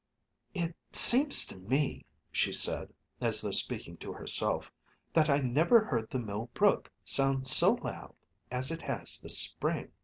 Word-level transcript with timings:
"It 0.55 0.75
seems 0.93 1.45
to 1.45 1.57
me," 1.59 2.07
she 2.31 2.51
said, 2.51 2.91
as 3.19 3.39
though 3.39 3.51
speaking 3.51 3.97
to 3.97 4.11
herself, 4.11 4.71
"that 5.13 5.29
I 5.29 5.41
never 5.41 5.85
heard 5.85 6.09
the 6.09 6.17
Mill 6.19 6.49
Brook 6.55 6.91
sound 7.05 7.45
so 7.45 7.73
loud 7.73 8.15
as 8.49 8.71
it 8.71 8.81
has 8.81 9.19
this 9.21 9.37
spring." 9.37 9.91